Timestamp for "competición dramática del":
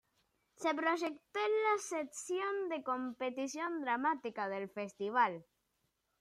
2.81-4.67